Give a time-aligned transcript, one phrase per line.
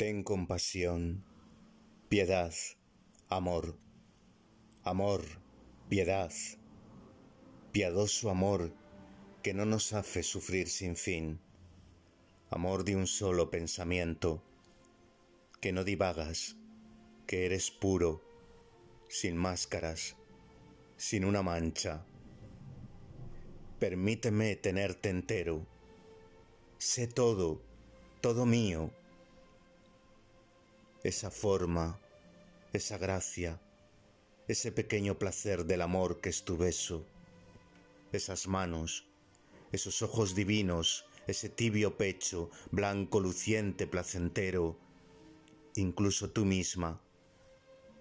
[0.00, 1.22] Ten compasión,
[2.08, 2.54] piedad,
[3.28, 3.76] amor,
[4.82, 5.20] amor,
[5.90, 6.32] piedad,
[7.70, 8.72] piadoso amor
[9.42, 11.38] que no nos hace sufrir sin fin,
[12.48, 14.42] amor de un solo pensamiento,
[15.60, 16.56] que no divagas,
[17.26, 18.22] que eres puro,
[19.06, 20.16] sin máscaras,
[20.96, 22.06] sin una mancha.
[23.78, 25.66] Permíteme tenerte entero,
[26.78, 27.60] sé todo,
[28.22, 28.94] todo mío,
[31.02, 31.98] esa forma,
[32.74, 33.58] esa gracia,
[34.48, 37.06] ese pequeño placer del amor que es tu beso,
[38.12, 39.06] esas manos,
[39.72, 44.76] esos ojos divinos, ese tibio pecho, blanco, luciente, placentero,
[45.74, 47.00] incluso tú misma,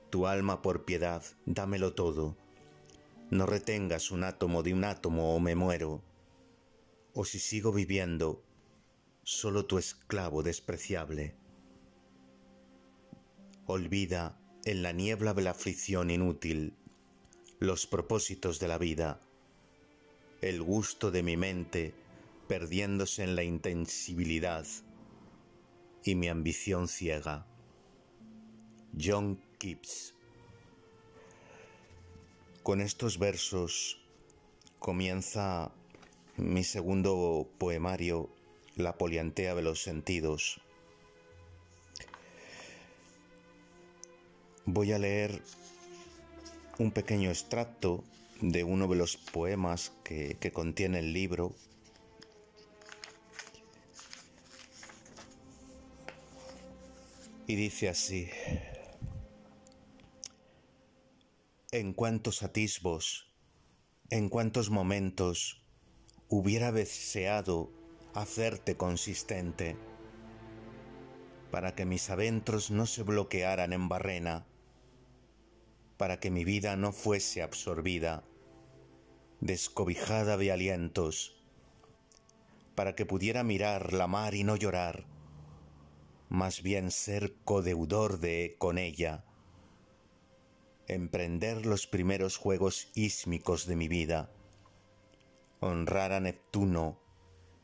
[0.09, 2.35] tu alma por piedad, dámelo todo.
[3.31, 6.01] No retengas un átomo de un átomo o me muero.
[7.13, 8.43] O si sigo viviendo,
[9.23, 11.35] solo tu esclavo despreciable
[13.71, 16.73] olvida en la niebla de la aflicción inútil
[17.59, 19.21] los propósitos de la vida,
[20.41, 21.93] el gusto de mi mente
[22.47, 24.65] perdiéndose en la intensibilidad
[26.03, 27.45] y mi ambición ciega.
[28.99, 30.15] John Keats.
[32.63, 34.01] Con estos versos
[34.79, 35.71] comienza
[36.37, 38.31] mi segundo poemario,
[38.75, 40.59] La poliantea de los sentidos.
[44.73, 45.41] Voy a leer
[46.77, 48.03] un pequeño extracto
[48.41, 51.55] de uno de los poemas que, contiene el libro.
[57.47, 58.29] Y dice así,
[61.71, 63.33] en cuántos atisbos,
[64.09, 65.63] en cuántos momentos
[66.27, 67.71] hubiera deseado
[68.13, 69.75] hacerte consistente,
[71.49, 74.45] para que mis adentros no se bloquearan en barrena,
[75.99, 78.23] para que mi vida no fuese absorbida,
[79.41, 81.43] descobijada de alientos,
[82.73, 85.07] para que pudiera mirar la mar y no llorar,
[86.29, 89.25] más bien ser codeudor de con ella,
[90.87, 94.31] emprender los primeros juegos ísmicos de mi vida,
[95.59, 96.97] honrar a Neptuno,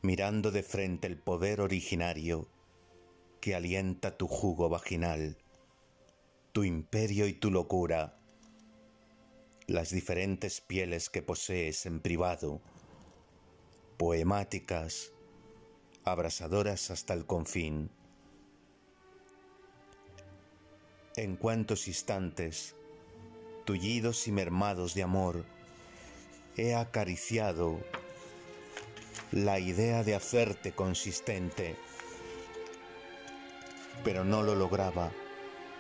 [0.02, 2.50] mirando de frente el poder originario
[3.40, 5.38] que alienta tu jugo vaginal,
[6.52, 8.20] tu imperio y tu locura,
[9.68, 12.62] las diferentes pieles que posees en privado,
[13.98, 15.12] poemáticas,
[16.04, 17.90] abrasadoras hasta el confín.
[21.16, 22.76] En cuántos instantes,
[23.66, 25.46] tullidos y mermados de amor,
[26.58, 27.80] he acariciado
[29.32, 31.76] la idea de hacerte consistente,
[34.04, 35.12] pero no lo lograba,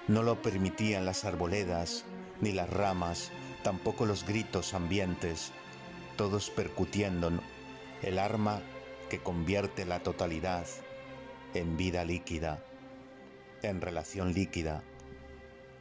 [0.08, 2.04] no lo permitían las arboledas
[2.42, 3.32] ni las ramas
[3.66, 5.52] tampoco los gritos ambientes,
[6.18, 7.32] todos percutiendo
[8.04, 8.62] el arma
[9.10, 10.68] que convierte la totalidad
[11.56, 12.64] en vida líquida,
[13.64, 14.84] en relación líquida,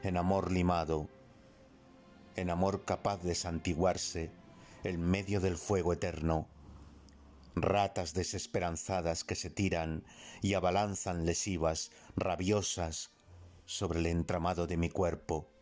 [0.03, 1.11] en amor limado,
[2.37, 4.31] en amor capaz de santiguarse
[4.83, 6.49] en medio del fuego eterno,
[7.55, 10.05] ratas desesperanzadas que se tiran
[10.41, 13.11] y abalanzan lesivas, rabiosas,
[13.66, 15.53] sobre el entramado de mi cuerpo,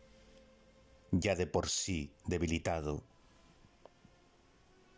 [1.13, 3.03] ya de por sí debilitado.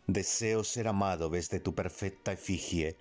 [0.08, 2.98] Deseo ser amado desde tu perfecta efigie,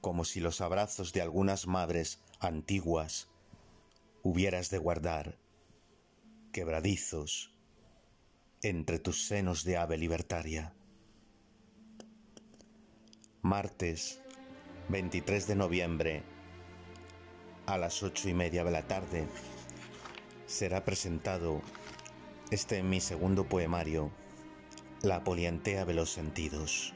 [0.00, 3.28] como si los abrazos de algunas madres antiguas
[4.22, 5.38] hubieras de guardar,
[6.50, 7.54] quebradizos,
[8.62, 10.72] entre tus senos de ave libertaria.
[13.42, 14.20] Martes
[14.88, 16.22] 23 de noviembre
[17.66, 19.26] a las ocho y media de la tarde
[20.52, 21.62] será presentado
[22.50, 24.10] este mi segundo poemario,
[25.00, 26.92] La poliantea de los sentidos.